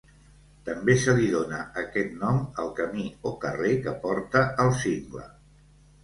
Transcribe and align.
També 0.67 0.93
se 1.01 1.13
li 1.17 1.25
dóna 1.33 1.57
aquest 1.81 2.15
nom 2.23 2.39
al 2.63 2.71
camí 2.79 3.05
o 3.31 3.33
carrer 3.43 3.75
que 3.83 3.93
porta 4.07 4.41
al 4.65 4.73
cingle. 4.79 5.27